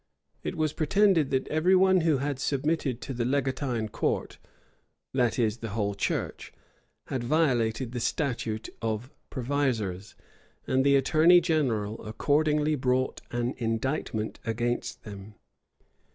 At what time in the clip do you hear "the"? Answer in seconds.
3.13-3.23, 5.57-5.69, 7.91-7.99, 10.83-10.95